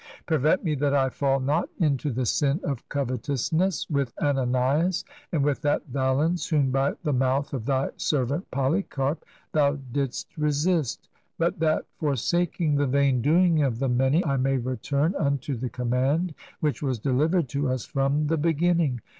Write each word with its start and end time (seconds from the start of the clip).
Prevent 0.25 0.63
me 0.63 0.73
that 0.73 0.95
I 0.95 1.09
fall 1.09 1.39
not 1.39 1.69
into 1.77 2.09
the 2.09 2.25
sin 2.25 2.59
of 2.63 2.89
covetousness 2.89 3.87
with 3.87 4.11
Ananias 4.19 5.05
and 5.31 5.43
with 5.43 5.61
that 5.61 5.85
Valens 5.89 6.47
whom, 6.47 6.71
by 6.71 6.93
the 7.03 7.13
mouth 7.13 7.53
of 7.53 7.67
Thy 7.67 7.89
servant 7.97 8.49
Polycarp, 8.49 9.23
Thou 9.51 9.75
didst 9.91 10.35
resist; 10.39 11.07
but 11.37 11.59
that, 11.59 11.85
forsaking 11.99 12.73
the 12.77 12.87
vain 12.87 13.21
doing 13.21 13.61
of 13.61 13.77
the 13.77 13.89
many, 13.89 14.25
I 14.25 14.37
may 14.37 14.57
return 14.57 15.13
unto 15.19 15.55
the 15.55 15.69
command 15.69 16.33
which 16.61 16.81
was 16.81 16.97
delivered 16.97 17.47
to 17.49 17.69
us 17.69 17.85
from 17.85 18.25
the 18.25 18.37
be 18.37 18.55
ginning. 18.55 19.01